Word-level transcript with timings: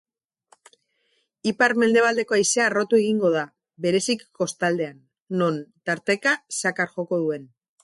Ipar-mendebaldeko 1.51 2.37
haizea 2.37 2.65
harrotu 2.69 2.99
egingo 3.01 3.31
da, 3.37 3.45
bereziki 3.87 4.27
kostaldean 4.41 4.99
non 5.43 5.63
tarteka 5.91 6.37
zakar 6.61 6.93
joko 6.99 7.25
duen. 7.27 7.49